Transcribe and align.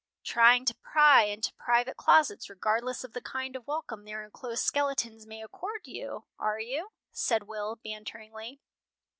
"Trying 0.23 0.65
to 0.65 0.73
pry 0.73 1.25
into 1.25 1.53
private 1.53 1.95
closets, 1.95 2.49
regardless 2.49 3.03
of 3.03 3.13
the 3.13 3.21
kind 3.21 3.55
of 3.55 3.67
welcome 3.67 4.03
their 4.03 4.23
enclosed 4.23 4.63
skeletons 4.63 5.27
may 5.27 5.43
accord 5.43 5.81
you, 5.85 6.25
are 6.39 6.59
you?" 6.59 6.89
said 7.11 7.43
Will, 7.43 7.75
banteringly. 7.83 8.59